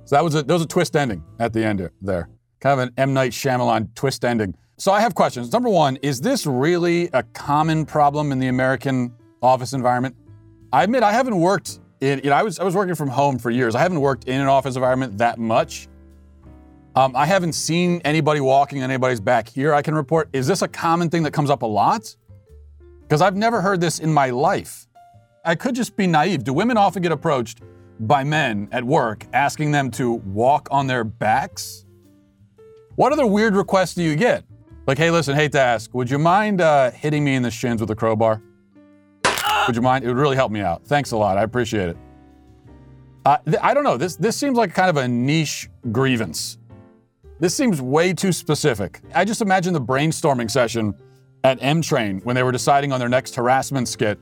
So 0.05 0.17
that 0.17 0.25
was 0.25 0.35
a 0.35 0.43
that 0.43 0.53
was 0.53 0.63
a 0.63 0.67
twist 0.67 0.97
ending 0.97 1.23
at 1.39 1.53
the 1.53 1.65
end 1.65 1.89
there. 2.03 2.29
Kind 2.61 2.81
of 2.81 2.89
an 2.89 2.95
M 2.97 3.15
Night 3.15 3.31
Shyamalan 3.31 3.95
twist 3.95 4.25
ending. 4.25 4.57
So 4.79 4.91
I 4.91 5.01
have 5.01 5.15
questions. 5.15 5.53
Number 5.53 5.69
one, 5.69 5.97
is 5.97 6.21
this 6.21 6.47
really 6.47 7.09
a 7.13 7.23
common 7.23 7.87
problem 7.87 8.33
in 8.33 8.39
the 8.41 8.49
American 8.49 9.13
office 9.43 9.73
environment? 9.75 10.17
I 10.73 10.85
admit 10.85 11.03
I 11.03 11.13
haven't 11.13 11.39
worked 11.39 11.81
in. 12.01 12.21
You 12.23 12.31
know, 12.31 12.37
I 12.37 12.43
was 12.43 12.59
I 12.59 12.65
was 12.65 12.75
working 12.75 12.95
from 12.95 13.09
home 13.09 13.39
for 13.39 13.51
years. 13.51 13.75
I 13.75 13.81
haven't 13.81 14.01
worked 14.01 14.25
in 14.25 14.41
an 14.41 14.47
office 14.47 14.77
environment 14.77 15.19
that 15.19 15.39
much. 15.39 15.89
Um, 16.95 17.15
I 17.15 17.27
haven't 17.27 17.53
seen 17.53 18.01
anybody 18.05 18.41
walking 18.41 18.83
on 18.83 18.91
anybody's 18.91 19.21
back 19.21 19.49
here. 19.49 19.73
I 19.73 19.83
can 19.83 19.95
report. 19.95 20.29
Is 20.33 20.47
this 20.47 20.63
a 20.63 20.69
common 20.69 21.09
thing 21.09 21.23
that 21.23 21.33
comes 21.33 21.51
up 21.51 21.63
a 21.63 21.67
lot? 21.67 22.15
Because 23.03 23.23
I've 23.23 23.37
never 23.37 23.61
heard 23.61 23.81
this 23.81 24.01
in 24.01 24.13
my 24.13 24.31
life. 24.31 24.87
I 25.45 25.55
could 25.55 25.75
just 25.75 25.97
be 25.97 26.07
naive. 26.07 26.45
Do 26.45 26.53
women 26.53 26.77
often 26.77 27.03
get 27.03 27.13
approached 27.13 27.61
by 28.01 28.25
men 28.25 28.69
at 28.73 28.85
work 28.85 29.27
asking 29.33 29.73
them 29.73 29.91
to 29.93 30.13
walk 30.13 30.69
on 30.71 30.87
their 30.87 31.05
backs? 31.05 31.87
What 32.97 33.13
other 33.13 33.27
weird 33.27 33.55
requests 33.55 33.95
do 33.95 34.03
you 34.03 34.17
get? 34.17 34.45
Like, 34.87 34.99
hey, 34.99 35.11
listen, 35.11 35.35
hate 35.35 35.53
to 35.53 35.61
ask, 35.61 35.95
would 35.95 36.11
you 36.11 36.19
mind 36.19 36.61
uh, 36.61 36.91
hitting 36.91 37.25
me 37.25 37.35
in 37.35 37.43
the 37.43 37.51
shins 37.51 37.81
with 37.81 37.91
a 37.91 37.95
crowbar? 37.95 38.43
Would 39.67 39.77
you 39.77 39.83
mind? 39.83 40.05
It 40.05 40.09
would 40.09 40.17
really 40.17 40.37
help 40.37 40.53
me 40.53 40.61
out. 40.61 40.85
Thanks 40.87 41.13
a 41.13 41.17
lot. 41.17 41.39
I 41.39 41.43
appreciate 41.43 41.89
it. 41.91 41.97
Uh, 43.27 43.37
th- 43.45 43.59
I 43.63 43.75
don't 43.75 43.85
know. 43.85 43.97
This 43.97 44.17
this 44.17 44.37
seems 44.37 44.57
like 44.57 44.75
kind 44.75 44.91
of 44.91 44.97
a 44.97 45.07
niche 45.07 45.69
grievance. 45.93 46.59
This 47.39 47.55
seems 47.55 47.81
way 47.81 48.13
too 48.13 48.33
specific. 48.33 49.01
I 49.15 49.25
just 49.25 49.41
imagine 49.43 49.73
the 49.73 49.81
brainstorming 49.81 50.51
session 50.51 50.95
at 51.45 51.59
Emtrain 51.63 52.21
when 52.21 52.35
they 52.37 52.43
were 52.43 52.53
deciding 52.53 52.93
on 52.93 53.01
their 53.01 53.09
next 53.09 53.35
harassment 53.35 53.89
skit, 53.89 54.19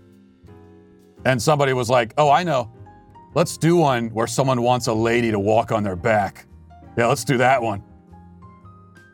and 1.25 1.41
somebody 1.41 1.73
was 1.73 1.89
like, 1.89 2.15
"Oh, 2.19 2.31
I 2.31 2.43
know. 2.43 2.73
Let's 3.35 3.57
do 3.57 3.77
one 3.77 4.09
where 4.11 4.27
someone 4.27 4.63
wants 4.63 4.87
a 4.87 4.95
lady 4.95 5.31
to 5.31 5.39
walk 5.39 5.73
on 5.73 5.83
their 5.83 5.97
back. 5.97 6.47
Yeah, 6.97 7.07
let's 7.07 7.25
do 7.25 7.37
that 7.39 7.63
one." 7.63 7.83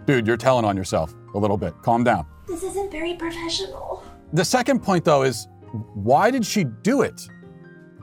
Dude, 0.07 0.27
you're 0.27 0.37
telling 0.37 0.65
on 0.65 0.77
yourself 0.77 1.15
a 1.35 1.39
little 1.39 1.57
bit. 1.57 1.75
Calm 1.83 2.05
down. 2.05 2.27
This 2.47 2.63
isn't 2.63 2.91
very 2.91 3.15
professional. 3.15 4.03
The 4.35 4.45
second 4.45 4.83
point, 4.83 5.05
though, 5.05 5.23
is 5.23 5.49
why 5.95 6.31
did 6.31 6.45
she 6.47 6.65
do 6.83 7.03
it? 7.03 7.21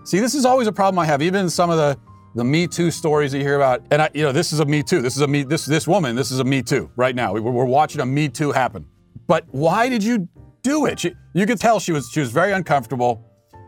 See, 0.04 0.20
this 0.20 0.34
is 0.36 0.46
always 0.46 0.68
a 0.68 0.72
problem 0.72 1.00
I 1.00 1.06
have, 1.06 1.22
even 1.22 1.42
in 1.42 1.50
some 1.50 1.70
of 1.70 1.78
the 1.78 1.98
the 2.34 2.44
Me 2.46 2.66
Too 2.66 2.92
stories 2.92 3.34
that 3.34 3.40
you 3.40 3.44
hear 3.44 3.58
about. 3.58 3.84
And 3.92 4.01
I, 4.01 4.10
you 4.13 4.24
know, 4.24 4.32
this 4.32 4.54
is 4.54 4.62
a 4.62 4.66
Me 4.66 4.82
Too. 4.84 5.01
This 5.01 5.16
is 5.16 5.22
a 5.22 5.28
Me. 5.28 5.44
This 5.44 5.66
this 5.66 5.88
woman. 5.88 6.16
This 6.16 6.32
is 6.32 6.40
a 6.40 6.44
Me 6.44 6.62
Too 6.62 6.90
right 6.96 7.13
now. 7.16 7.34
We- 7.34 7.42
We're 7.42 7.66
watching 7.66 8.00
a 8.01 8.06
Me 8.06 8.30
Too 8.30 8.51
happen. 8.51 8.86
But 9.28 9.46
why 9.51 9.90
did 9.90 10.04
you 10.04 10.28
do 10.63 10.86
it? 10.86 11.00
She, 11.01 11.13
you 11.34 11.46
could 11.46 11.60
tell 11.60 11.80
she 11.80 11.92
was 11.92 12.10
she 12.10 12.20
was 12.22 12.32
very 12.32 12.51
uncomfortable, 12.54 13.25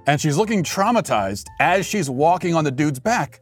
and 0.07 0.19
she's 0.19 0.37
looking 0.37 0.63
traumatized 0.63 1.43
as 1.59 1.85
she's 1.85 2.09
walking 2.09 2.55
on 2.55 2.63
the 2.63 2.71
dude's 2.71 2.99
back. 2.99 3.41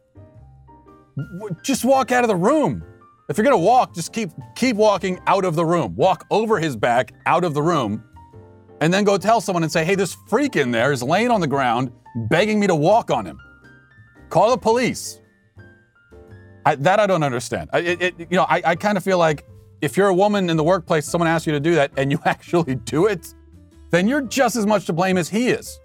Just 1.63 1.85
walk 1.85 2.11
out 2.11 2.23
of 2.23 2.27
the 2.27 2.35
room. 2.35 2.83
If 3.29 3.37
you're 3.37 3.43
gonna 3.45 3.57
walk, 3.57 3.93
just 3.93 4.11
keep 4.13 4.31
keep 4.55 4.75
walking 4.75 5.19
out 5.27 5.45
of 5.45 5.55
the 5.55 5.65
room. 5.65 5.95
Walk 5.95 6.25
over 6.31 6.59
his 6.59 6.75
back, 6.75 7.13
out 7.25 7.43
of 7.43 7.53
the 7.53 7.61
room, 7.61 8.03
and 8.81 8.93
then 8.93 9.03
go 9.03 9.17
tell 9.17 9.39
someone 9.39 9.63
and 9.63 9.71
say, 9.71 9.85
hey, 9.85 9.95
this 9.95 10.17
freak 10.27 10.55
in 10.55 10.71
there 10.71 10.91
is 10.91 11.01
laying 11.01 11.31
on 11.31 11.39
the 11.39 11.47
ground 11.47 11.91
begging 12.29 12.59
me 12.59 12.67
to 12.67 12.75
walk 12.75 13.09
on 13.11 13.25
him. 13.25 13.39
Call 14.29 14.51
the 14.51 14.57
police. 14.57 15.19
I, 16.65 16.75
that 16.75 16.99
I 16.99 17.07
don't 17.07 17.23
understand. 17.23 17.69
I, 17.73 17.79
it, 17.79 18.01
it- 18.01 18.15
you 18.19 18.37
know, 18.37 18.45
I, 18.49 18.61
I 18.65 18.75
kind 18.75 18.97
of 18.97 19.03
feel 19.03 19.17
like 19.17 19.45
if 19.81 19.97
you're 19.97 20.07
a 20.09 20.13
woman 20.13 20.49
in 20.49 20.57
the 20.57 20.63
workplace, 20.63 21.05
someone 21.07 21.27
asks 21.27 21.47
you 21.47 21.53
to 21.53 21.59
do 21.59 21.73
that, 21.75 21.91
and 21.97 22.11
you 22.11 22.19
actually 22.25 22.75
do 22.75 23.07
it, 23.07 23.33
then 23.89 24.07
you're 24.07 24.21
just 24.21 24.55
as 24.55 24.65
much 24.65 24.85
to 24.85 24.93
blame 24.93 25.17
as 25.17 25.29
he 25.29 25.49
is. 25.49 25.79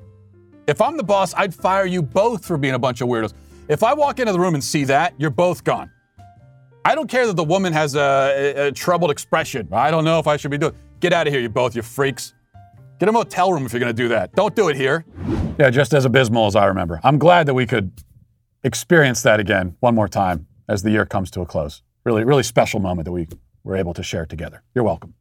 If 0.67 0.81
I'm 0.83 0.97
the 0.97 1.03
boss, 1.05 1.33
I'd 1.35 1.55
fire 1.55 1.87
you 1.87 2.03
both 2.03 2.45
for 2.45 2.59
being 2.59 2.75
a 2.75 2.79
bunch 2.79 3.01
of 3.01 3.09
weirdos. 3.09 3.33
If 3.69 3.83
I 3.83 3.95
walk 3.95 4.19
into 4.21 4.33
the 4.33 4.41
room 4.41 4.55
and 4.55 4.63
see 4.63 4.85
that, 4.85 5.15
you're 5.19 5.31
both 5.31 5.65
gone. 5.65 5.91
I 6.85 6.95
don't 6.95 7.09
care 7.11 7.27
that 7.27 7.35
the 7.37 7.45
woman 7.45 7.73
has 7.73 7.95
a, 7.95 8.01
a- 8.57 8.67
a 8.69 8.73
troubled 8.73 9.11
expression. 9.11 9.69
I 9.73 9.91
don't 9.91 10.05
know 10.05 10.19
if 10.19 10.27
I 10.27 10.37
should 10.37 10.51
be 10.51 10.59
doing. 10.59 10.75
Get 11.01 11.13
out 11.13 11.27
of 11.27 11.33
here, 11.33 11.43
you 11.43 11.49
both, 11.49 11.75
you 11.77 11.83
freaks. 11.83 12.33
Get 12.99 13.09
a 13.11 13.13
motel 13.13 13.53
room 13.53 13.67
if 13.67 13.73
you're 13.73 13.81
going 13.81 13.95
to 13.95 14.03
do 14.03 14.09
that. 14.09 14.33
Don't 14.35 14.55
do 14.57 14.69
it 14.69 14.77
here. 14.77 15.05
Yeah, 15.59 15.71
just 15.71 15.93
as 15.93 16.05
abysmal 16.05 16.47
as 16.47 16.57
I 16.57 16.65
remember. 16.67 17.01
I'm 17.05 17.19
glad 17.19 17.47
that 17.47 17.55
we 17.55 17.67
could 17.67 17.93
experience 18.65 19.23
that 19.23 19.39
again 19.39 19.77
one 19.81 19.95
more 19.95 20.09
time 20.09 20.47
as 20.69 20.83
the 20.83 20.91
year 20.91 21.05
comes 21.05 21.31
to 21.33 21.43
a 21.43 21.47
close. 21.47 21.83
Really, 22.05 22.25
really 22.25 22.43
special 22.43 22.81
moment 22.81 23.05
that 23.05 23.13
we 23.13 23.29
were 23.65 23.77
able 23.77 23.93
to 23.95 24.03
share 24.03 24.25
together. 24.25 24.63
You're 24.75 24.85
welcome. 24.85 25.15